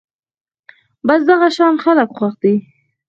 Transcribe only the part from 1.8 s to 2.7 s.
خلک خوښ دي